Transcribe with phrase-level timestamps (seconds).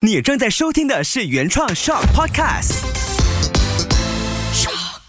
[0.00, 2.84] 你正在收听的是原创 Shock Podcast。
[4.54, 5.00] Shock。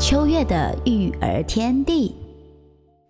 [0.00, 2.16] 秋月的育儿天地，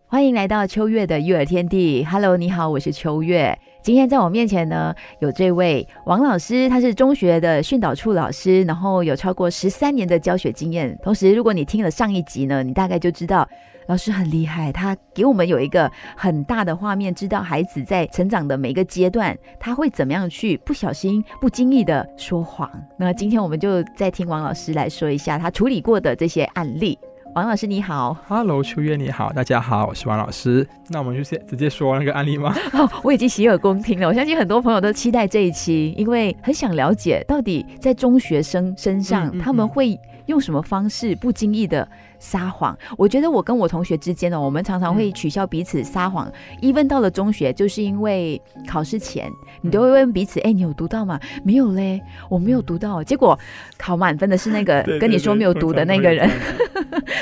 [0.08, 2.04] 欢迎来到秋月的育儿天地。
[2.04, 3.56] Hello，你好，我是秋月。
[3.82, 10.96] 今天在我面前呢，有这位王老师，他是中学的训导处老师，然后有超过十三年的教学经验。
[11.02, 13.46] 同时，如果你听了上一集呢，你大概就知道
[13.88, 22.70] 老师很厉害，他给我们有一个很大的画面，知道孩子在成长的每一个阶段，他会怎么样去不小心、不经意的说谎。
[22.96, 26.96] 那今天我们就再听王老师来说一下他处理过的这些案例。
[27.34, 30.68] 王老师你好，Hello，秋月你好，大家好，我是王老师。
[30.90, 32.54] 那我们就先直接说那个案例吗？
[32.74, 34.06] 哦，我已经洗耳恭听了。
[34.06, 41.88] 我相信很多朋友都期待这一期，因为很想了解到底在中学生身上他们会用什么方式不经意的。
[42.22, 46.32] 撒谎，我觉得我跟我同学之间呢，我们常常会取笑彼此撒谎。
[46.60, 49.28] even 到了中学，就是因为考试前，
[49.60, 53.36] 你都会问彼此：“哎，你有读到吗？”“没有嘞，我没有读到。”结果
[53.76, 56.30] 考满分的是那个 跟你说没有读的那个人。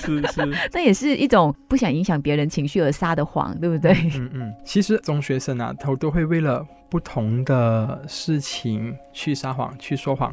[0.02, 3.92] 是 是，那也是一种不想影响别人情绪而撒的谎，对不对？
[4.18, 4.54] 嗯嗯。
[4.66, 10.30] 其实中学生啊，他都会为了不同的事情去撒谎、去说谎，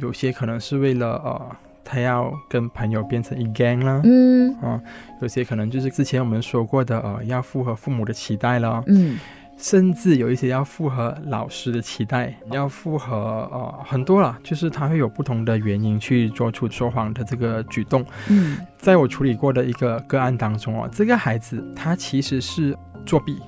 [0.00, 1.56] 有些可能是为了呃。
[1.90, 4.80] 他要跟朋友变成一 gang 了，嗯，啊，
[5.20, 9.18] 有些可能就是之前我们说过的，呃，要符合父母的期待了，嗯，
[9.56, 13.16] 甚至有一些要符合老师的期待，要符合
[13.50, 23.40] 呃很多了，就是他会有不同的原因去做出说谎的这个举动，嗯，在我处理过的一个个案当中哦，这个孩子他其实是作弊。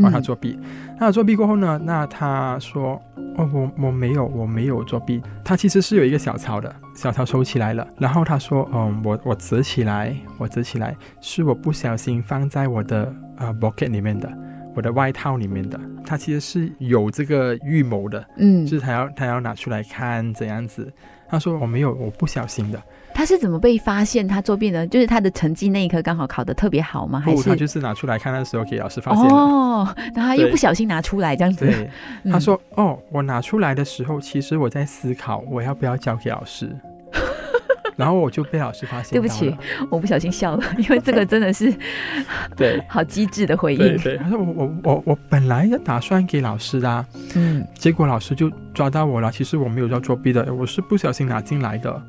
[0.00, 0.58] 帮他作弊，
[0.98, 1.80] 那作弊过后呢？
[1.84, 3.00] 那他说
[3.36, 5.22] ：“哦，我我没有，我没有作弊。
[5.44, 7.86] 他其实是有一个小抄的，小抄收起来了。
[7.98, 14.30] 然后他说：，嗯，我我折起来，我折起来，是我不小心放在我的呃 pocket 里面的，
[14.74, 15.78] 我的外套里面的。
[16.04, 20.92] 他其实是有这个预谋的，嗯，就是他要他要拿出来看怎样子。
[21.30, 22.82] 他说我没有，我不小心的。”
[23.12, 24.86] 他是怎么被发现他作弊呢？
[24.86, 27.20] 就是他的成绩那一科刚好考得特别好吗？
[27.20, 31.66] 还是他就是拿出来看的时候给老师发现哦，然后他又不小心拿出来这样子。
[31.66, 31.90] 对，
[32.30, 36.74] 他说：“哦，我拿出来的时候，其实我在思考我要不要交给老师。”
[38.00, 39.12] 然后我就被老师发现。
[39.12, 39.54] 对不起，
[39.90, 41.72] 我不小心笑了， 因为这个真的是
[42.56, 43.98] 对 好机智的回应。
[43.98, 49.30] 对，他说：“我我我我本来要打算给老师的，嗯，结果老师就抓到我了。
[49.30, 52.02] 其实我没有要作弊的，我是不小心拿进来的。”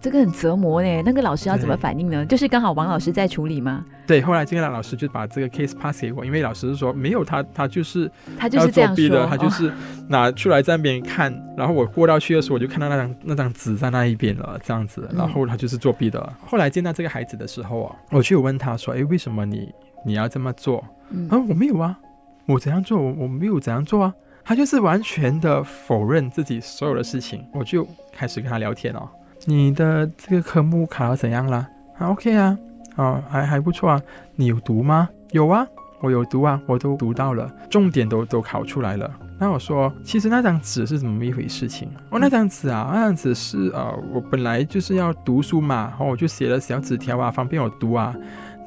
[0.00, 1.02] 哇，这个很折磨呢。
[1.02, 2.24] 那个老师要怎么反应呢？
[2.26, 3.84] 就是刚好王老师在处理吗？
[4.06, 9.72] 对，后来这个老师就把这个 case pass 给我，因为老师是说没有他，他就是他就是这样的，他就是
[10.08, 16.32] 拿出来在那边看，然后我过到去的时候，我就看到那张那张纸在那一边了，这样子，然后他就是作弊的。
[16.44, 19.72] 后来见到这个孩子的时候啊，我就有问他说：“哎，为什么你
[20.04, 20.84] 你要这么做？”
[21.30, 21.98] 啊，我没有啊，
[22.46, 23.00] 我怎样做？
[23.00, 24.14] 我我没有怎样做啊。
[24.42, 27.46] 他就是完全的否认自己所有的事情。
[27.52, 29.08] 我就开始跟他聊天哦。
[29.46, 31.66] 你的这个科目考得怎样了？
[31.94, 32.56] 还，OK 啊，
[32.96, 34.00] 哦，还还不错啊。
[34.36, 35.08] 你有读吗？
[35.32, 35.66] 有啊，
[36.00, 39.10] 我有读啊，我都读到了，重点都都考出来了。
[39.38, 41.88] 那我说，其实那张纸是怎么一回事情？
[42.10, 48.14] 哦，那张纸啊，那张纸是呃，我本来就是要读书嘛，然后我就写了小纸条啊，方便我读啊。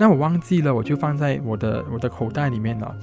[0.04, 2.94] 那我忘记了，我就放在我的我的口袋里面了。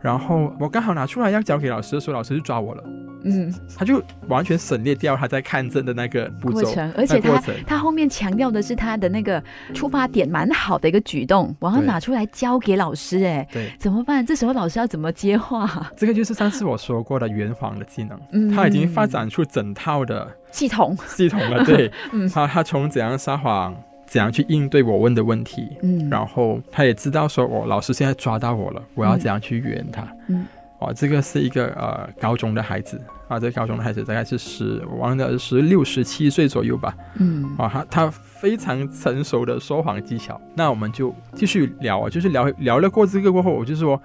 [0.00, 2.84] 然后我刚好拿出来要交给老师的时候，老师就抓我了。
[3.24, 13.24] 嗯，他就完全省略掉他在看证的那个步骤，而且他他后面强调的是他的那个出发点蛮好的一个举动，我要拿出来交给老师。
[13.24, 14.24] 哎，对，怎么办？
[14.24, 15.90] 这时候老师要怎么接话？
[15.96, 21.64] 这个就是上次我说过的圆谎的技能，嗯，他已经发展出整套的系统系统了。
[21.64, 23.74] 对， 嗯他他从怎样撒谎。
[24.14, 25.76] 怎样去应对我问的问题？
[25.82, 30.06] 嗯，然后他也知道说，我老师现在抓到我了，我要怎样去圆他？
[30.28, 30.46] 嗯，
[30.78, 36.94] 哦，这个是一个呃高中的孩子啊，这个高中的孩子大概是十，我忘了十六十七岁左右吧。
[37.18, 40.40] 嗯，啊，他他非常成熟的说谎技巧。
[40.54, 44.00] 那我们就继续聊啊，就是聊聊了过这个过后，我就说，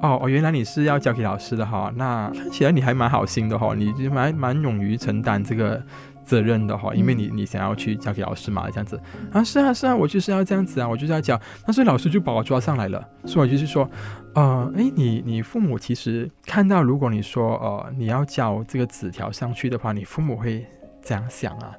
[0.00, 5.82] 哦哦，原来你是要交给老师的哈，那看起来你还蛮好心的哈，你就蛮蛮勇于承担这个。
[6.28, 9.00] 责任的哈，因为你你想要去交给老师嘛，这样子
[9.32, 13.90] 啊，是啊是啊，我就是要这样子啊，我就是要讲，但是老师就把我抓上来了，所以就是说，
[14.34, 20.66] 呃，诶，你你父母其实看到，如果你说呃你要交这个纸条上去的话，你父母会
[21.00, 21.74] 怎样想啊？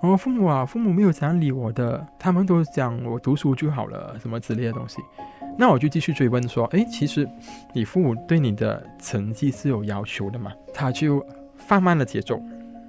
[0.00, 5.02] 我父母啊，父母没有这样理我的，他们都讲我读书就好了，什么之类的东西。
[5.58, 7.28] 那我就继续追问说，诶，其实
[7.74, 10.50] 你父母对你的成绩是有要求的嘛？
[10.72, 11.22] 他就
[11.54, 12.40] 放慢了节奏。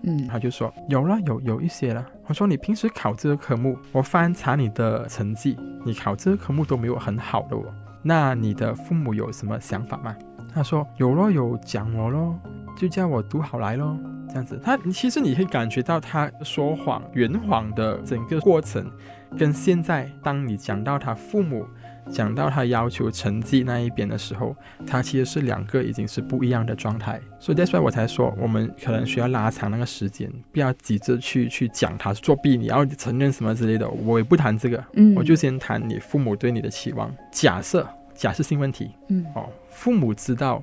[0.03, 2.05] 嗯他就说有了，有有一些了。
[2.27, 7.63] 我说你平时考这个科目，我翻查你的成绩，你考这个科目都没有很好的哦。
[8.03, 10.15] 那你的父母有什么想法吗？
[10.53, 12.35] 他说有咯，有讲我咯，
[12.75, 13.97] 就叫我读好来咯。
[14.27, 18.89] 这样子，他其实你可以感觉到他说谎、圆谎的整个过程，
[19.37, 21.65] 跟现在当你讲到他父母。
[22.09, 24.55] 讲到他要求成绩那一边的时候，
[24.87, 37.13] 他其实是两个已经是不一样的状态，所以 that's why 我才说我们可能需要拉长那个时间，不要急着去去讲他作弊，你要承认什么之类的，我也不谈这个，嗯，我就先谈你父母对你的期望。
[37.31, 40.61] 假设假设性问题，嗯哦，父母知道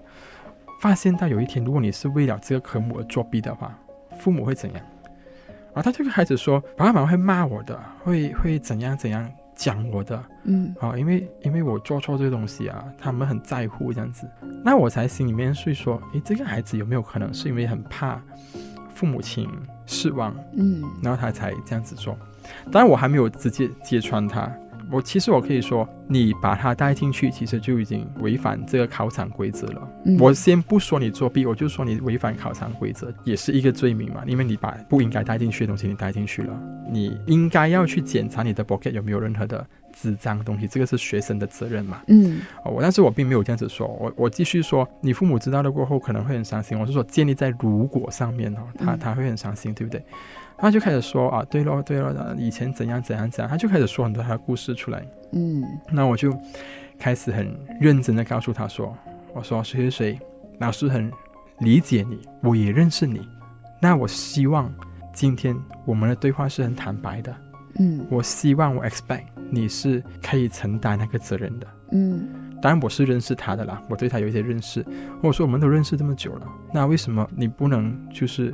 [0.80, 3.76] 发现到有一天，如果你是为了这个科目而作弊的话，
[4.18, 4.82] 父母会怎样？
[5.74, 9.30] 然后他就开始说，爸爸妈妈会骂我的，会会怎样怎样。
[9.58, 14.24] 讲我的，嗯，啊，因为因为我做错这个东西啊，他们很在乎这样子，
[14.64, 18.22] 那我才心里面是说，诶，这个孩子有没有可能是因为很怕
[18.94, 19.48] 父母亲
[19.84, 22.16] 失望，嗯，然后他才这样子做？
[22.70, 24.48] 当然我还没有直接揭穿他。
[24.90, 29.88] 我其实我可以说，你把他带进去，其实就已经违反这个考场规则了。
[30.04, 34.22] 嗯我先不说你作弊，我就说你违反考场规则，也是一个罪名嘛。
[34.26, 36.58] 因为你把不应该带进去的东西你带进去了，
[36.90, 42.00] 你应该要去检查你的 pocket 有没有任何的纸张东西，这个是学生的责任嘛。
[42.06, 46.78] 嗯哦，我但是我并没有这样子说，我我继续说，你父母知道了过后可能会很伤心。
[46.78, 50.02] 我是说建立在如果上面哦，他嗯他会很伤心，对不对？
[50.58, 55.02] 他就开始说啊，对咯对咯，呃以前怎样怎样怎样，他就开始说很多他的故事出来。
[55.32, 56.36] 嗯那我就
[56.98, 58.96] 开始很认真的告诉他说，
[59.32, 60.20] 我说谁谁谁，
[60.58, 61.10] 老师很
[61.60, 63.20] 理解你，我也认识你。
[63.80, 64.72] 那我希望
[65.12, 67.34] 今天我们的对话是很坦白的，
[67.78, 71.66] 嗯我希望我 expect 你是可以承担那个责任的。
[71.92, 72.28] 嗯
[72.60, 74.84] 当然我是认识他的啦，我对他有一些认识。
[75.22, 78.52] 我说我们都认识这么久了，那为什么你不能就是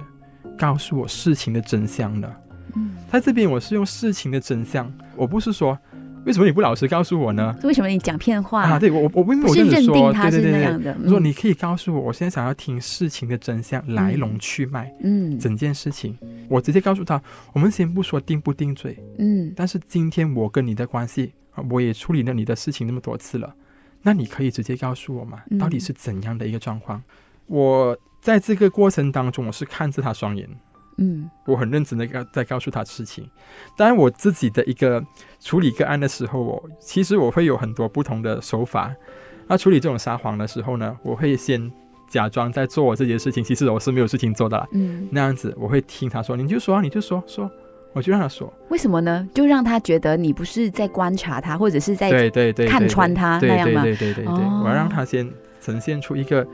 [0.59, 2.31] 告诉我事情的真相呢？
[2.77, 5.79] 嗯，在这边我是用事情的真相，我不是说
[6.25, 7.55] 为什么你不老实告诉我呢？
[7.62, 8.62] 为什么你讲骗话？
[8.62, 10.61] 啊，对我我我并没有不是认这样子说，定他是对对对对。
[10.61, 10.97] 那样的。
[11.05, 16.17] 我说嗯你可以告诉我，我现在想要听事情的真相、来龙去脉，嗯整件事情，
[16.49, 17.23] 我直接告诉他，
[17.53, 23.55] 我们先不说定不定罪，嗯但是今天我跟你的关系啊，我也处理了你的事情那么多次了，
[24.03, 25.59] 那你可以直接告诉我吗嗯？
[25.59, 27.01] 到底是怎样的一个状况？
[27.47, 30.49] 我在这个过程当中，我是看着他双眼，
[30.97, 33.29] 嗯我很认真的告在告诉他事情。
[33.76, 35.05] 当然，我自己的一个
[35.41, 38.91] 处理个案的时候，我其实我会有很多不同的手法。
[39.47, 41.71] 那处理这种撒谎的时候呢，我会先
[42.09, 44.67] 假装在做我自己的事情，其实我是没有事情做的啦。
[44.73, 47.50] 嗯，那样子，我会听他说，你就说啊，你就说说，
[47.93, 48.50] 我就让他说。
[48.70, 49.29] 为什么呢？
[49.35, 55.31] 就让他觉得你不是在观察他，或者是在对对对，看穿他对那样吗对对对对对，哦我要让他先
[55.61, 56.47] 呈现出一个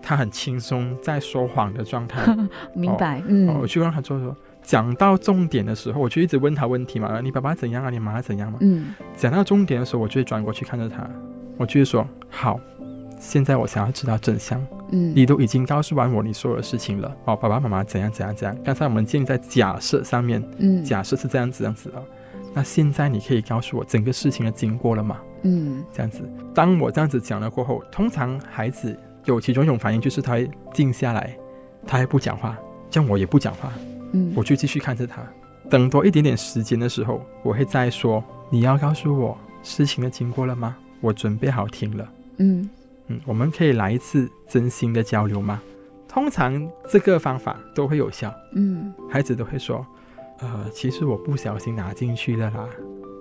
[0.00, 2.22] 他很轻松在说谎的状态。
[2.74, 3.18] 明白？
[3.20, 4.34] 哦，嗯我就让他做说。
[4.62, 7.90] 讲到重点的时候，我就一直问他问题嘛，你爸爸怎样啊？
[7.90, 8.58] 你妈妈怎样嘛？
[8.62, 11.08] 嗯讲到重点的时候，我就会转过去看着他，
[11.56, 12.58] 我就会说：好，
[13.20, 14.60] 现在我想要知道真相。
[14.90, 18.56] 嗯，你都已经告诉完我你所有的事情了，哦，爸爸妈妈怎样怎样怎样。
[18.64, 22.02] 刚才我们建立在假设上面，嗯假设是这样子这样子的。
[22.52, 25.18] 那现在你可以告诉我整个事情的经过了吗？
[25.42, 31.36] 嗯这样子，当我这样子讲了过后，通常孩子有其中一种反应就是他会静下来，
[31.86, 32.56] 他还不讲话，
[32.90, 33.72] 这样我也不讲话，
[34.12, 35.22] 嗯，我就继续看着他。
[35.68, 40.76] 等多一点点时间的时候，我会再说：“你要告诉我事情的经过了吗？
[41.00, 42.08] 我准备好听了。
[42.38, 42.70] 嗯
[43.08, 45.60] 嗯，我们可以来一次真心的交流吗？”
[46.08, 49.84] 通常这个方法都会有效，嗯孩子都会说
[50.40, 52.68] ：“呃，其实我不小心拿进去了啦。”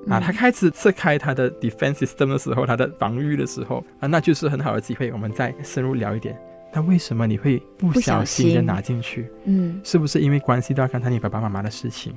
[0.07, 6.37] 啊，嗯他开始撤开他的 defense system 的时候，他的防御的时候啊，那就是很好的机会，我们再深入聊一点。
[6.73, 9.29] 那为什么你会不小心的拿进去？
[9.45, 12.13] 嗯是不是因为关系到刚才你爸爸妈妈的事情，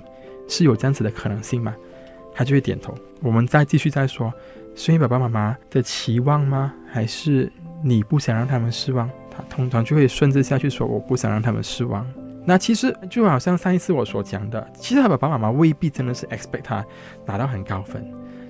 [0.49, 1.75] 是有这样子的可能性吗？
[2.35, 2.95] 他就会点头。
[3.23, 4.33] 我们再继续再说，
[4.75, 6.73] 是因为爸爸妈妈的期望吗？
[6.91, 7.51] 还是
[7.83, 9.09] 你不想让他们失望？
[9.31, 12.05] 他通常就会顺着下去说，我不想让他们失望。
[12.49, 16.83] 那其实就好像上一次我所讲的，其实他爸爸妈妈未必真的是 expect 他
[17.27, 18.03] 拿到很高分，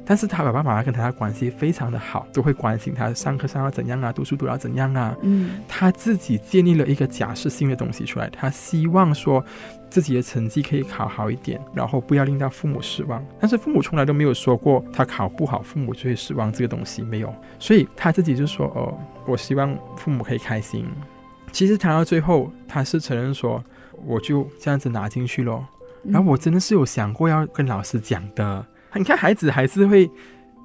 [0.06, 9.44] 但是他爸爸妈妈跟他的关系非常的好，都会关心他上课上到怎样啊，读书读到怎样啊，嗯他自己建立了一个假设性的东西出来，他希望说
[9.90, 13.20] 自己的成绩可以考好一点，然后不要令到父母失望。
[13.40, 20.86] 但是父母从来都没有说过他考不好，父母就会失望这个东西没有，所以他自己就说哦，我希望父母可以开心。
[21.50, 23.64] 其实谈到最后，他是承认说，
[24.06, 25.66] 我就这样子拿进去咯。
[26.04, 28.64] 嗯然后我真的是有想过要跟老师讲的。
[28.94, 30.08] 你看孩子还是会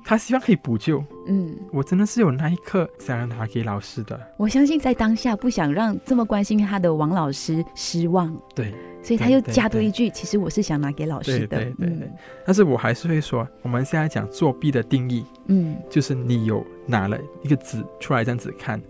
[0.06, 1.04] 他希望可以补救。
[1.28, 8.74] 嗯，我真的是有那一刻想要拿给老师的，我相信在当下不想让这么关心他的王老师失望，对。
[9.02, 11.58] 所以他又加多一句，其实我是想拿给老师的。
[11.58, 12.14] 对对对对嗯
[12.46, 18.82] 但是我还是会说，我们现在讲作弊的定义，嗯就是你有拿了一个纸出来这样子看，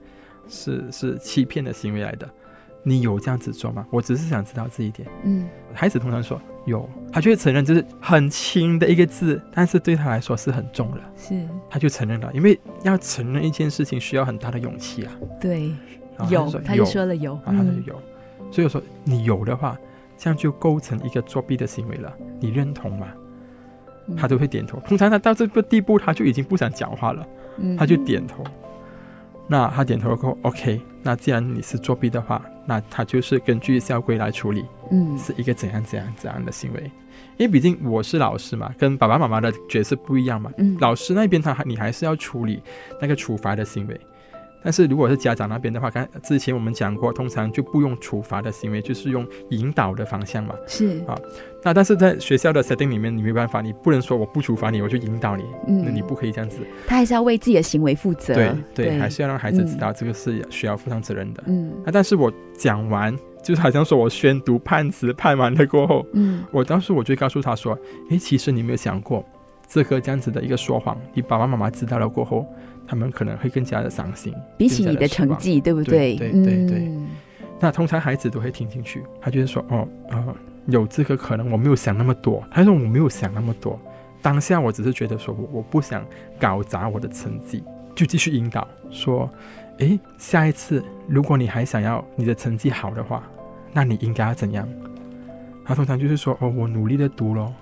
[0.48, 2.30] 是是欺骗的行为来的。
[2.84, 3.86] 你有这样子做吗？
[3.90, 5.08] 我只是想知道这一点。
[5.24, 12.32] 嗯孩子通常说有，他就会承认，就是很轻的一个字，但是对他来说是很重的，是他就承认了。
[12.34, 15.12] 因为要承认一件事情需要很大的勇气啊。
[15.42, 15.74] 对
[16.30, 18.02] 有，他就说了有，啊，他就嗯有。
[18.52, 19.78] 所以我说你有的话，
[20.18, 22.14] 这样就构成一个作弊的行为了。
[22.40, 23.08] 你认同吗？
[24.08, 24.78] 嗯他都会点头。
[24.82, 27.26] 通常他到这个地步，他就已经不想讲话了，
[27.58, 28.44] 嗯他就点头。
[29.48, 36.92] 那他点头了过后，OK，那既然你是作弊的话，那他就是根据校规来处理，嗯是一个怎样怎样怎样的行为。
[37.38, 40.52] 因为毕竟我是老师嘛，跟爸爸妈妈的角色不一样嘛。
[40.58, 42.62] 嗯老师那边他还你还是要处理
[43.02, 44.00] 那个处罚的行为，
[44.64, 50.56] 但是如果是家长那边的话，刚之前我们讲过，通常就不用处罚的行为，就是用引导的方向嘛。
[50.68, 51.18] 是啊
[51.66, 56.60] 那但是在学校的 setting 里面，你没办法，你不能说我不处罚你，我就引导你，那嗯你不可以这样子。
[56.86, 58.34] 他还是要为自己的行为负责。
[58.34, 61.42] 对对，还是要让孩子知道这个是需要负上责任的。
[61.46, 67.78] 嗯啊，但是我讲完，就是好像说我宣读判词判完了过后，嗯我当时我就告诉他说，
[68.10, 69.24] 诶，其实你有没有想过，
[69.66, 72.46] 这个这样子的一个说谎，你爸爸妈妈知道了过后，
[72.88, 74.34] 他们可能会更加的伤心。
[74.58, 76.32] 比起你的成绩，对不对对？
[76.32, 77.08] 对对对嗯
[77.60, 80.36] 那通常孩子都会听进去，他就是说，哦，呃，
[80.66, 82.44] 有这个可能，我没有想那么多。
[82.52, 83.80] 他说我没有想那么多，
[84.22, 86.06] 当下我只是觉得说我我不想
[86.38, 87.64] 搞砸我的成绩，
[87.96, 89.30] 就继续引导说，
[89.78, 93.24] 诶，下一次如果你还想要你的成绩好的话，
[93.72, 94.68] 那你应该要怎样？
[95.64, 97.54] 他通常就是说，哦，我努力的读咯。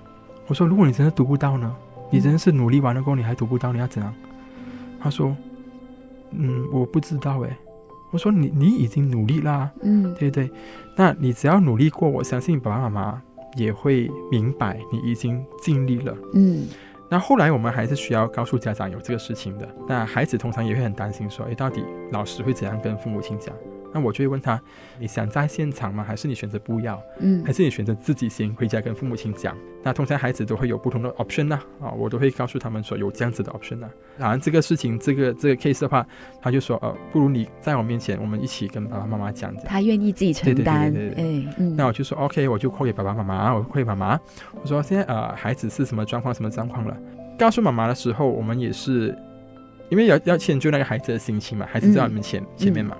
[0.48, 1.72] 我说，如果你真的读不到呢？
[2.10, 4.12] 你真的是努力完了过后你还读不到，你要怎样？
[5.02, 5.36] 他说，
[6.30, 7.56] 嗯，我不知道诶。
[8.10, 10.50] 我说你你已经努力啦，嗯对对，
[10.96, 13.22] 那你只要努力过，我相信爸爸妈妈
[13.56, 16.14] 也会明白你已经尽力了。
[16.34, 16.66] 嗯
[17.08, 19.68] 那后来我们还是需要告诉家长有这个事情的。
[19.86, 23.54] 那孩子通常也会很担心说，诶，到底老师会怎样跟父母亲讲？
[23.92, 24.60] 那我就会问他，
[24.98, 26.02] 你想在现场吗？
[26.02, 27.02] 还是你选择不要？
[27.20, 29.56] 嗯还是你选择自己先回家跟父母亲讲？
[29.84, 33.86] 那通常孩子都会有不同的 option 呐、啊，我都会告诉他们说有这样子的 option 呐、
[34.18, 36.06] 啊然这个事情，这个这个 case 的话，
[36.40, 39.52] 他就说，呃，不如你在我面前，我们一起跟爸爸妈妈讲。
[39.64, 44.18] 他愿意自己承担对对对担，对对哎，嗯，那我就说 OK，我就 call 给爸爸妈妈，我 call 给妈妈，
[44.60, 46.96] 我说现在呃孩子是什么状况，什么状况了？
[47.36, 49.16] 告诉妈妈的时候，我们也是
[49.90, 52.96] 因为要要迁就那个孩子的心情嘛，孩子在我们前、前面嘛。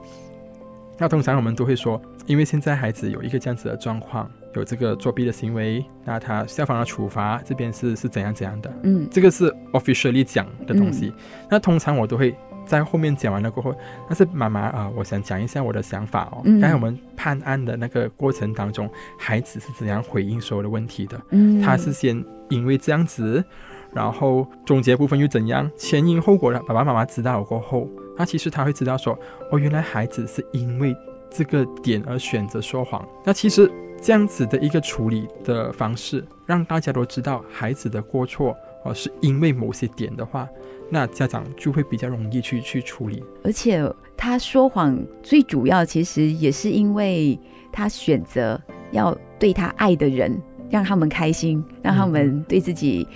[1.02, 11.12] 那通常我们都会说，因为现在孩子有一个这样子的状况，有这个作弊的行为，那他校方的处罚这边是是怎样怎样的，嗯这个是 officially 讲的东西。
[11.50, 12.32] 那通常我都会
[12.64, 13.74] 在后面讲完了过后，
[14.08, 16.42] 但是妈妈啊、我想讲一下我的想法哦。
[16.44, 21.20] 嗯刚才我们判案的那个过程当中，孩子是怎样回应所有的问题的？
[21.30, 23.44] 嗯，他是先因为这样子，
[23.92, 29.18] 然后总结部分又怎样，前因后果的爸爸妈妈知道了过后，那其实他会知道说，
[29.50, 30.96] 哦，原来孩子是因为
[31.30, 33.06] 这个点而选择说谎。
[33.24, 40.48] 那其实这样子的一个处理的方式，让大家都知道孩子的过错，哦，是因为某些点的话，
[40.90, 43.24] 那家长就会比较容易去去处理。
[43.44, 43.82] 而且
[44.16, 47.38] 他说谎最主要其实也是因为
[47.72, 50.38] 他选择要对他爱的人
[50.68, 53.06] 让他们开心，让他们对自己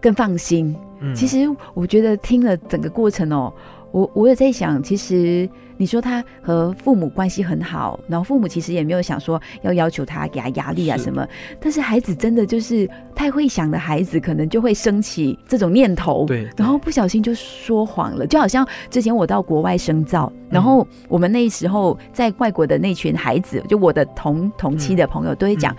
[0.00, 0.76] 更放心。
[1.00, 3.52] 嗯，其实我觉得听了整个过程哦，
[3.92, 11.26] 我我有在想，其实你说他和父母关系很好，然后父母其实也没有想说要要求他给他压力啊什么，
[11.60, 25.72] 但是孩子真的就是太会想的孩子，可能就会升起这种念头，对，然后不小心就说谎了，就好像之前我到国外深造，然后我们那时候在外国的那群孩子，就我的同同期的朋友都会讲。
[25.72, 25.76] 嗯，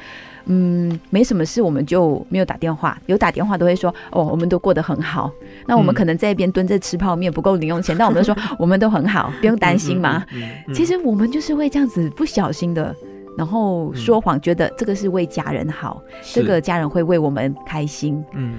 [1.09, 2.97] 没什么事，我们就没有打电话。
[3.05, 5.31] 有打电话都会说，哦，我们都过得很好。
[5.65, 10.25] 那我们嗯可能在一边蹲着吃泡面，不够零用钱，但我们就说我们都很好，不用担心嘛。
[10.33, 10.39] 嗯。
[10.39, 12.95] 嗯嗯嗯其实我们就是会这样子不小心的，
[13.37, 18.23] 然后说谎，觉得这个是为家人好，这个家人会为我们开心。
[18.33, 18.55] 嗯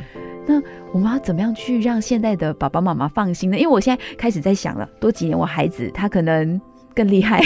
[0.51, 0.59] 那
[0.93, 3.59] 我们要怎么样去让现在的爸爸妈妈放心呢？
[3.59, 6.59] 因为我现在开始在想了，多几年我孩子他可能
[6.99, 7.41] 更厉害，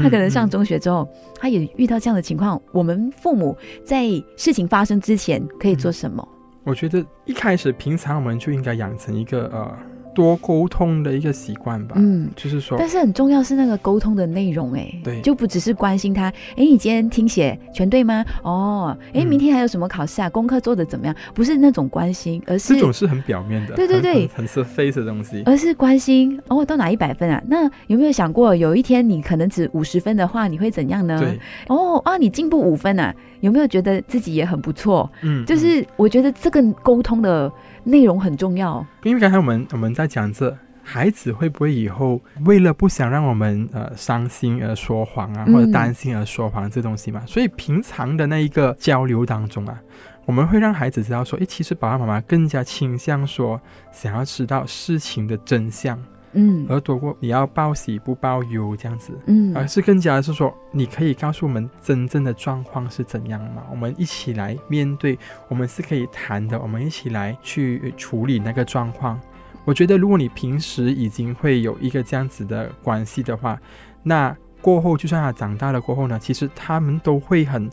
[0.00, 2.60] 他可能上嗯中学之后，他也遇到这样的情况。
[2.70, 4.06] 我们父母在
[4.36, 6.26] 事情发生之前可以做什么？
[6.62, 9.76] 我觉得一开始平常我们就应该养成一个呃
[10.14, 11.94] 多沟通的一个习惯吧。
[11.98, 12.30] 嗯。
[12.34, 16.24] 就是说，但是很重要是那个沟通的内容，哎，对就不只是关心他，
[16.56, 18.24] 哎，你今天听写全对吗？
[18.42, 20.30] 哦，哎，嗯明天还有什么考试啊？
[20.30, 21.14] 功课做的怎么样？
[21.34, 25.42] 不是那种关心，而是这种是很表面的，对对对很 surface 的东西。
[25.44, 27.42] 而是关心哦，到哪一百分啊？
[27.46, 31.18] 那有没有想过，有一天你可能只五十分的话，你会怎样呢？
[31.20, 31.38] 对，
[31.68, 33.14] 哦啊，你进步五分啊？
[33.42, 35.08] 有没有觉得自己也很不错？
[35.20, 37.52] 嗯，嗯就是我觉得这个沟通的
[37.84, 38.84] 内容很重要。
[39.02, 40.56] 因为刚才我们我们在讲这。
[40.84, 47.22] 孩子会不会以后为了不想让我们呃伤心而说谎啊，嗯或者担心而说谎这东西嘛？
[47.24, 49.78] 所以平常的那一个交流当中啊，
[50.26, 53.60] 我们会让孩子知道说，诶，其实爸爸妈妈更加倾向说
[53.92, 55.96] 想要知道事情的真相，
[56.32, 59.12] 嗯而躲过你要报喜不报忧这样子。
[59.26, 63.62] 嗯而是更加的是说，你可以告诉我们真正的状况是怎样吗？
[63.70, 69.20] 我们一起来面对，我们是可以谈的，我们一起来去呃处理那个状况。
[69.64, 73.60] 我觉得，如果你平时已经会有一个这样子的关系的话，
[74.02, 77.70] 那过后就算他长大了过后呢，其实他们都会很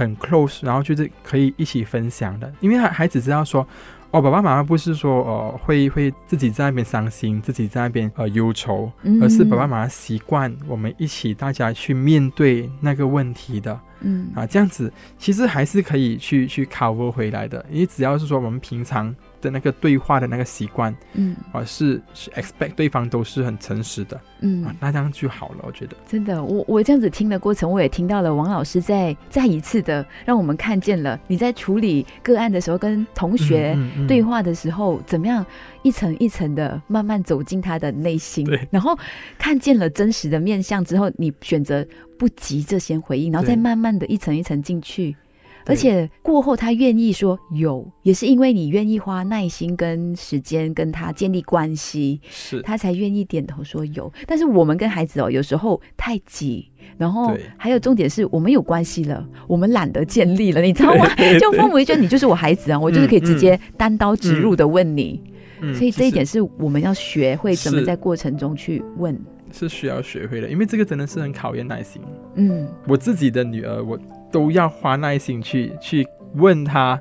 [0.00, 3.66] 很 close，然后就是可以一起分享的，因为孩孩子知道说。
[4.12, 9.22] 哦，爸爸妈妈不是说呃会会自己在那边伤心，自己在那边呃忧愁，嗯。
[9.22, 14.28] 而是爸爸妈妈习惯我们一起大家去面对那个问题的嗯。
[14.34, 21.36] 啊，这样子其实还是可以去去 cover 回来的，因为只要是说我们平常的那个对话的那个习惯嗯。
[21.52, 24.20] 啊，是是 expect 对方都是很诚实的。
[24.40, 24.64] 嗯。
[24.64, 25.96] 啊，那这样就好了，我觉得。
[26.08, 35.44] 真的，我我这样子听的过程，我也听到了王老师在再一次的让我们看见了你在处理个案的时候，跟同学对话的时候，怎么样
[35.82, 38.44] 一层一层的慢慢走进他的内心。
[38.44, 38.98] 对，然后
[39.38, 41.86] 看见了真实的面相之后，你选择
[42.18, 45.16] 不急着先回应，然后再慢慢的一层一层进去。
[45.64, 54.12] 对而且过后，他愿意说有，也是因为你愿意花耐心跟时间跟他建立关系，是他才愿意点头说有。
[54.26, 61.06] 但是我们跟孩子哦，有时候太急，然后还有重点是我们有关系了，我们懒得建立了，你知道吗？
[61.40, 65.22] 就父母一觉得你就是我孩子啊，我就是可以直接单刀直入的问你。
[65.62, 69.14] 嗯所以这一点是我们要学会怎么在过程中去问。
[69.52, 72.00] 是需要学会的，因为这个真的是很考验耐心。
[72.36, 73.98] 嗯我自己的女儿，我
[74.30, 77.00] 都要花耐心去去问他，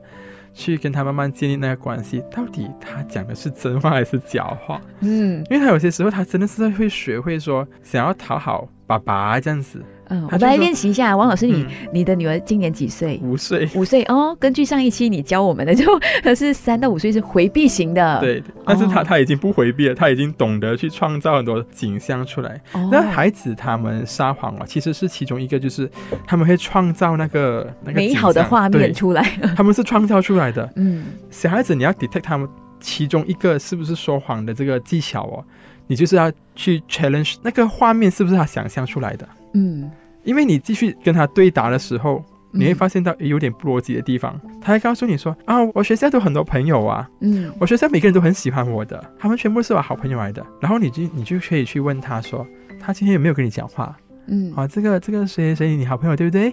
[0.54, 4.82] 去跟他慢慢建立那个关系，到底他讲的是真话还是假话？
[5.02, 9.84] 嗯因为他有些时候，他真的是会学会说想要讨好爸爸这样子。
[10.10, 13.20] 嗯，我们来练习一下，王老师你，嗯你的女儿今年几岁？
[13.24, 14.36] 五岁，五岁哦。
[14.40, 15.86] 根据上一期你教我们的， 就
[16.36, 18.20] 是三到五岁是回避型的。
[18.20, 22.62] 对，但是她哦她已经不回避了，她已经懂得去创造很多景象出来。
[22.74, 25.90] 哦，那孩子他们撒谎啊，其实是其中一个，就是
[26.28, 29.22] 他们会创造那个那个美好的画面出来。
[29.56, 30.68] 他们是创造出来的。
[30.76, 32.48] 嗯小孩子你要 detect 他们
[32.80, 35.44] 其中一个是不是说谎的这个技巧哦，
[35.88, 39.90] 你就是要去 challenge 那个画面是不是他想象出来的，嗯，
[40.24, 42.24] 因为你继续跟他对答的时候。
[42.52, 50.44] 你会嗯发现到诶有点不逻辑的地方，他还告诉你说啊，我学校都很多朋友啊，嗯我学校每个人都很喜欢我的，他们全部是我好朋友来的。
[50.60, 52.44] 然后你就你就可以去问他说，
[52.80, 53.96] 他今天有没有跟你讲话？
[54.26, 56.52] 嗯啊，这个这个谁谁你好朋友对不对？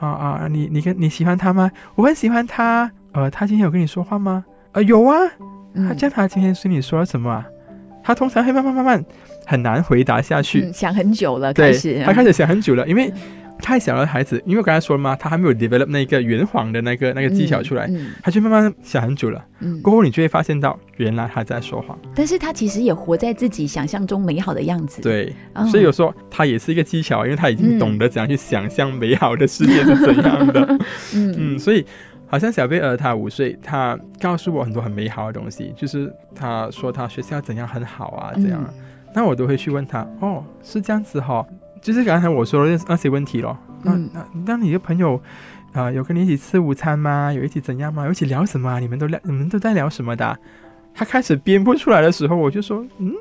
[0.00, 1.70] 啊啊，你你跟你喜欢他吗？
[1.94, 2.90] 我很喜欢他。
[3.12, 4.44] 呃，他今天有跟你说话吗？
[4.72, 5.16] 呃，有啊。
[5.28, 5.36] 他
[5.74, 7.46] 嗯这样，他今天对你说了什么啊？
[8.02, 9.04] 他通常会慢慢慢慢
[9.46, 10.60] 很难回答下去。
[10.62, 13.10] 嗯想很久了，对开始，他开始想很久了，因为
[13.58, 19.42] 太小的孩子，因为我刚才说了嘛，他还没有 develop 那个圆谎的那个那个技巧出来，嗯他就慢慢想很久了。
[19.60, 21.98] 嗯过后你就会发现到，原来他在说谎。
[22.14, 30.60] 但是他其实也活在自己想象中美好的样子。，对，哦所以有时候他也是一个技巧，因为他已经嗯懂得怎样去想象美好的世界是怎样的。
[31.14, 31.82] 嗯 嗯，所以
[32.26, 38.68] 好像小贝儿他五岁，他告诉我很多很美好的东西，就是他说他学校怎样很好啊，嗯这样啊，
[39.14, 41.44] 那我都会去问他，哦，是这样子哈、
[41.80, 43.56] 就是刚才我说的那那些问题咯。
[43.82, 45.20] 那嗯那那你的朋友
[45.72, 47.32] 啊、有跟你一起吃午餐吗？
[47.32, 48.04] 有一起怎样吗？
[48.06, 48.78] 有一起聊什么啊？
[48.78, 50.38] 你们都聊，你们都在聊什么的啊、
[50.94, 53.12] 他开始编不出来的时候，我就说，嗯。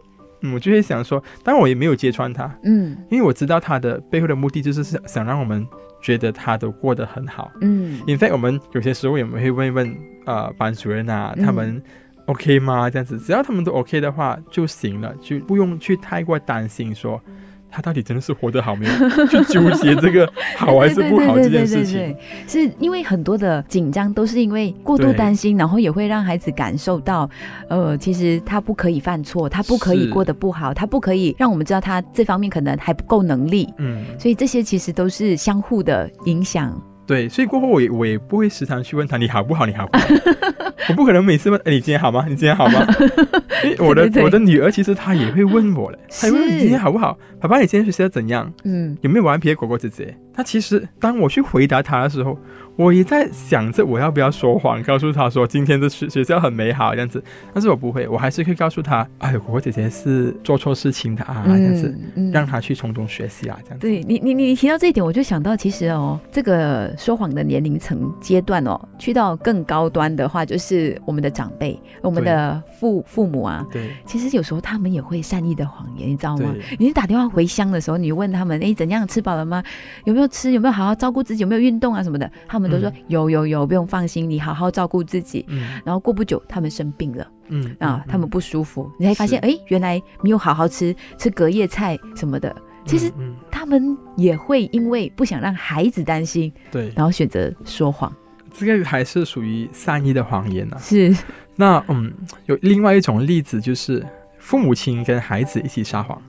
[0.42, 5.66] 嗯我就会想说，当然我也没有揭穿他，嗯因为我知道他的背后的目的就是想想让我们
[6.02, 7.52] 觉得他都过得很好。
[7.62, 11.82] 嗯 in fact，我们有些时候也会问一问呃班主任啊，嗯他们
[12.26, 12.90] OK 吗？
[12.90, 17.22] 这样子，只要他们都 OK 的话就行了，就不用去太过担心说
[17.70, 22.16] 他到底真的是活得好没有， 去纠结这个好还是不好这件事情。
[22.48, 27.30] 是因为很多的紧张都是因为过度对担心，然后也会让孩子感受到，
[27.70, 33.68] 呃，其实他不可以犯错，他不可以是过得不好，他不可以让我们知道他这方面可能还不够能力。
[33.78, 36.82] 嗯，所以这些其实都是相互的影响。
[37.08, 40.06] 对，所以过后我也我也不会时常去问他你好不好，你好不好，
[40.90, 42.26] 我不可能每次问，哎，你今天好吗？
[42.28, 42.86] 你今天好吗？
[43.64, 47.18] 因为我的我的女儿其实她也会问我嘞，她会问你今天好不好？
[47.40, 48.52] 爸爸，你今天学习的怎样？
[48.64, 50.16] 嗯，有没有顽皮的狗狗姐姐？
[50.34, 52.38] 她其实当我去回答她的时候，
[52.76, 57.24] 我也在想着我要不要说谎，告诉他说今天的学学校很美好这样子。
[57.54, 63.88] 但是我不会，我还是会告诉他，哎，狗狗姐姐是做错事情的啊，这样子，嗯让他去从中学习啊，这样子。
[63.88, 76.54] 对你，你你你提到这一点，我就想到，其实哦，这个说谎的年龄层阶段哦，去到更高端的话，就是我们的长辈，我们的父父母啊，对其实有时候他们也会善意的谎言，你知道吗？
[76.78, 79.64] 你打电话回乡的时候，你问他们，哎，怎样吃饱了吗？
[80.04, 80.52] 有没有吃？
[80.52, 81.44] 有没有好好照顾自己？
[81.44, 82.30] 有没有运动啊什么的？
[82.48, 82.94] 他们都说、嗯。
[83.08, 85.46] 有有有，不用放心，你好好照顾自己。
[85.50, 85.80] 嗯。
[85.86, 87.28] 然后过不久，他们生病了。
[87.50, 89.48] 嗯啊，嗯他们不舒服，你才发现，是。
[89.50, 92.56] 哎，原来没有好好吃吃隔夜菜什么的。
[92.86, 93.12] 其实
[93.50, 98.14] 他们也会因为不想让孩子担心，对，然后选择说谎。
[98.54, 100.78] 这个还是属于善意的谎言啊。
[100.78, 101.16] 是，
[101.56, 102.14] 那嗯，
[102.46, 104.06] 有另外一种例子就是
[104.38, 106.22] 父母亲跟孩子一起撒谎，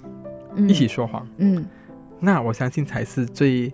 [0.54, 0.68] 嗯。
[0.68, 1.64] 一起，说谎，嗯，
[2.18, 3.70] 那我相信才是最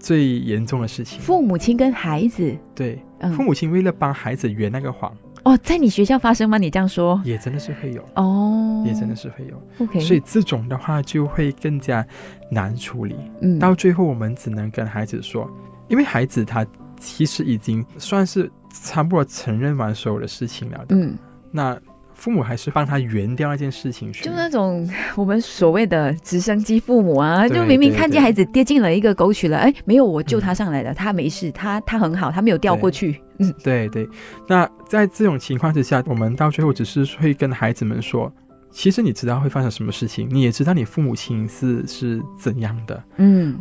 [0.00, 1.20] 最严重的事情。
[1.20, 6.58] 父母亲跟孩子，对，嗯，父母亲为了帮孩子圆那个谎，哦，在你学校发生吗？
[6.58, 9.62] 你这样说，也真的是会有，哦，也真的是会有。
[9.78, 12.04] OK，所以这种的话就会更加
[12.50, 13.14] 难处理。
[13.42, 15.48] 嗯，到最后，我们只能跟孩子说，
[15.88, 16.66] 因为孩子他
[16.98, 18.50] 其实已经算是
[18.82, 20.96] 差不多承认完所有的事情了的。
[20.96, 21.16] 嗯，
[21.50, 21.78] 那
[22.20, 24.26] 父母还是帮他圆掉那件事情去。
[24.26, 33.18] 就那种 我们所谓的直升机父母啊，就明明看见孩子跌进了一个沟渠了，哎，没有，我救他上来了，他没事，他他很好，他没有掉过去。
[33.38, 34.06] 嗯，对对，
[34.46, 38.30] 那在这种情况之下，我们到最后只是会跟孩子们说，
[38.70, 43.02] 其实你知道会发生什么事情，你也知道你父母亲是是怎样的。
[43.16, 43.58] 嗯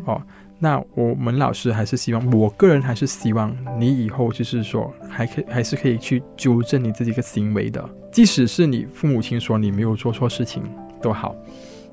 [0.59, 10.61] 那我们老师还是希望，我个人还是希望你以后就是说，还可以还是可以去纠正你自己一个行为的，即使是你父母亲说你没有做错事情
[11.01, 11.33] 都好，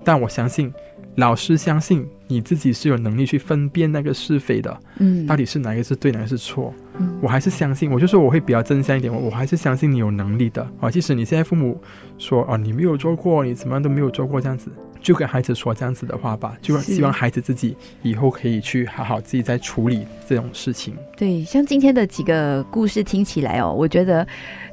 [0.03, 0.73] 但我相信，
[1.15, 6.75] 老师相信你自己是有能力去分辨那个是非的，嗯，到底是哪个是对，哪个是错。
[6.99, 10.91] 嗯我还是相信，我就说我会比较真相一点，我我还是相信你有能力的啊。
[10.91, 11.81] 即使你现在父母
[12.19, 14.71] 说啊你没有做过，你怎么样都没有做过这样子，
[15.07, 20.97] 就跟孩子说这样子的话吧，就是希望孩子自己以后可以去好好自己在处理这种事情。
[21.16, 24.27] 对，像今天的几个故事听起来哦，我觉得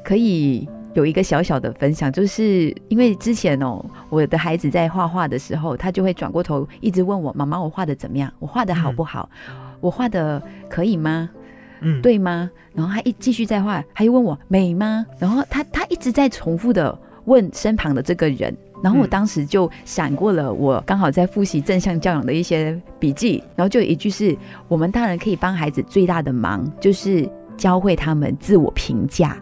[0.04, 8.34] 可以有一个小小的分享，就是因为之前哦，我的孩子在画画的时候，他就会转过头一直问我：“妈妈，我画的怎么样？
[8.40, 9.30] 我画的好不好？
[9.82, 11.30] 我画的可以吗？
[11.82, 15.06] 嗯，对吗？”然后他一继续在画，他又问我美吗？
[15.20, 18.56] 然后他他一直在重复的问身旁的这个人。
[18.84, 29.42] 然后我嗯当时就闪过了，我刚好在复习正向教养的一些笔记，然后就有一句是：我们大人可以帮孩子最大的忙，就是教会他们自我评价。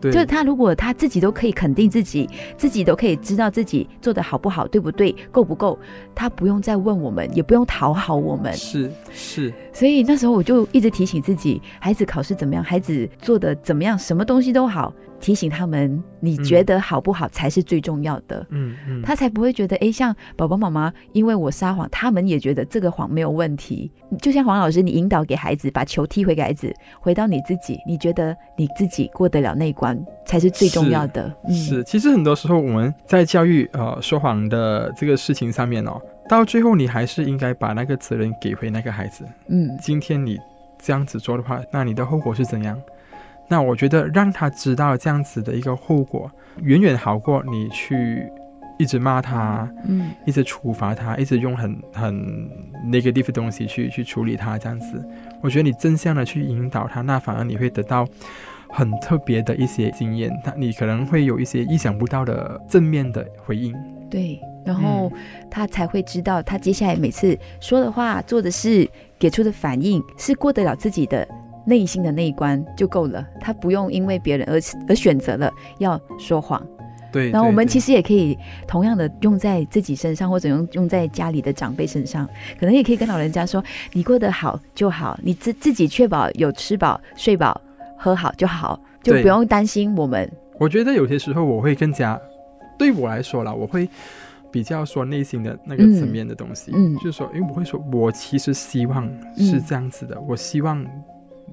[0.00, 5.78] 对，就是他如果他自己都可以肯定自己，自己都可以知道自己做的好不好，对不对，够不够，
[6.14, 8.52] 他不用再问我们，也不用讨好我们。
[8.54, 18.46] 是是，所以那时候我就一直提醒自己，孩子考试怎么样，孩子做的怎么样，什么东西都好，提醒他们，你觉得好不好才是最重要的。
[18.50, 23.90] 嗯嗯，他才不会觉得，哎，像宝宝妈妈，因为我撒谎，他们也觉得这个谎没有问题。
[24.20, 31.34] 就像黄老师，你引导给孩子，把球踢回给孩子，回到你自己，你觉得你自己过得了那一关，才是最重要的。
[31.48, 35.98] 嗯是，其实很多时候我们在教育呃说谎的这个事情上面哦，
[36.30, 39.26] 到最后你还是应该把那个责任给回那个孩子。
[39.48, 40.38] 嗯今天你
[40.78, 42.80] 这样子做的话，那你的后果是怎样？
[43.48, 46.30] 那我觉得让他知道这样子的一个后果，
[46.62, 48.24] 远远好过你去
[48.78, 52.14] 一直骂他，嗯一直处罚他，一直用很很
[52.86, 55.04] negative 的东西去去处理他，这样子，
[55.42, 58.06] 我觉得你正向的去引导他，那反而你会得到
[58.68, 63.74] 很特别的一些经验，他你可能会有一些意想不到的正面的回应。
[64.08, 65.10] 对，然后
[65.50, 71.26] 他才会知道，他接下来每次说的话、做的事、给出的反应，是过得了自己的
[71.64, 73.26] 内心的那一关就够了。
[73.40, 76.64] 他不用因为别人而而选择了要说谎。
[77.12, 82.24] 对，然后我们其实实也可以同样的用在自己身上，或者用用在家里的长辈身上，
[82.56, 83.60] 可能也可以跟老人家说：
[83.92, 87.60] 你过得好就好，你自自己确保有吃饱、睡饱、
[87.98, 90.30] 喝好就好，就不用担心我们。
[90.56, 92.16] 我觉得有些时候我会更加，
[92.78, 93.88] 对我来说啦，我会
[94.50, 96.94] 比较说内心的那个层面的东西，嗯。
[96.94, 100.84] 嗯就是说，因为我会说，我其实希望是这样子的，我希望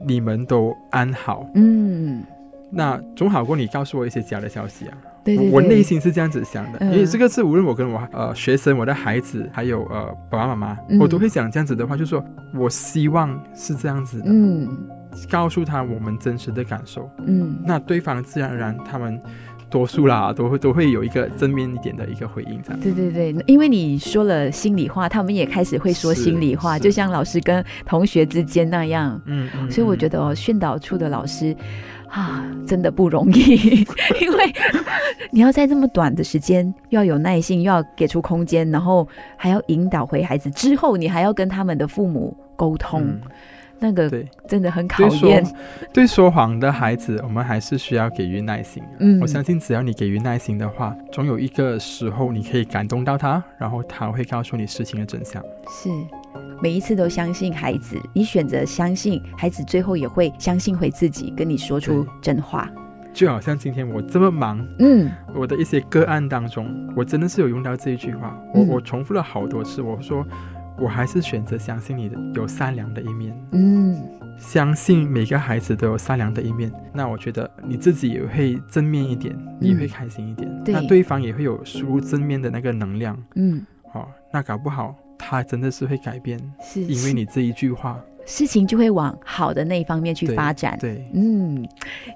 [0.06, 2.24] 你们都安好，嗯，
[2.72, 4.98] 那总好过你告诉我一些假的消息啊。
[5.24, 6.94] 对对对，我我内心是这样子想的，嗯。
[6.94, 11.00] 因为这个是无论我跟我呃学生、我的孩子，还有呃爸爸妈妈，嗯。
[11.00, 14.70] 我都会讲这样子的话，就是说我希望是这样子的，嗯。
[15.30, 17.58] 告诉他我们真实的感受，嗯。
[17.66, 19.20] 那对方自然而然他们
[19.70, 22.80] 多数啦，都会都会有一个正面一点的一个回应，这样。
[22.80, 29.22] 对对对，因为你说了心里话，他们也开始会说心里话，就像老师跟同学之间那样。
[29.26, 31.56] 嗯嗯所以我觉得得哦，训导处的老师
[32.10, 33.86] 啊，真的不容易，
[34.22, 34.54] 因为
[35.32, 43.20] 你要在这么短的时间，又要有耐心，又要给出空间，然后还要引导回孩子，之后你还要跟他们的父母沟通，嗯
[43.80, 45.46] 那个对真的很考验。
[45.94, 48.84] 对说谎的孩子，我们还是需要给予耐心。
[49.00, 55.42] 嗯我相信只要你给予耐心的话，总有一个时候你可以感动到他，然后他会告诉你事情的真相。
[55.70, 55.90] 是
[56.62, 62.70] 每一次都相信孩子，你选择相信孩子，最后也会相信回自己，跟你说出真话。
[63.14, 70.24] 就好像今天我这么忙，嗯我的一些个案当中，我真的是有用到这一句话，我、嗯我重复了好多次，我说
[70.80, 73.98] 我还是选择相信你的有善良的一面，嗯，
[74.38, 76.72] 相信每个孩子都有善良的一面。
[76.94, 84.08] 那我觉得你自己也会正面一点，你也会开心一点，对那对方也会有输入正面的那个能量嗯，哦。
[84.32, 90.78] 那搞不好他真的是会改变，是因为你这一句话，事情就会往好的那一方面去发展。
[90.80, 91.66] 对，嗯，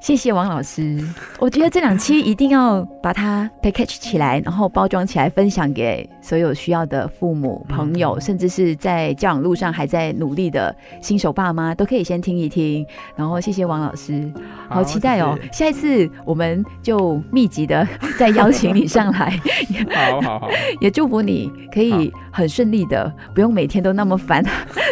[0.02, 1.00] 谢谢王老师。
[1.40, 12.86] 我觉得这两期一定要把它 package 起来，然后包装起来，分享给所有需要的父母、嗯朋友，甚至是在教养路上还在努力的新手爸妈，都可以先听一听。
[13.16, 14.30] 然后谢谢王老师，
[14.68, 15.40] 好期待哦！
[15.54, 17.88] 下一次我们就密集的
[18.20, 19.40] 再邀请你上来，
[20.12, 20.50] 好好好，
[20.82, 24.44] 也祝福你可以很顺利的，不用每天都那么烦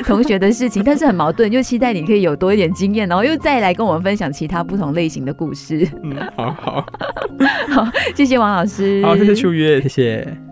[0.05, 5.89] 同学的事情，但是很矛盾，又期待你可以有多一点经验，然后又再来跟我们分享其他不同类型的故事。
[6.03, 6.85] 嗯，好好
[8.15, 10.48] 谢谢王老师，好，谢谢秋月，谢谢。